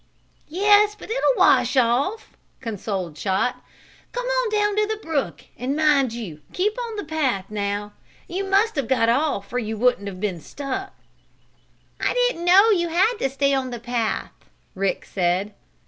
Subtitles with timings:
[0.47, 3.63] "Yes, but it'll wash off," consoled Chot.
[4.13, 7.93] "Come on down to the brook, and mind you keep on the path, now!
[8.27, 10.91] You must have got off or you wouldn't have been stuck."
[11.99, 14.31] "I didn't know you had to stay on the path,"
[14.73, 15.53] Rick said.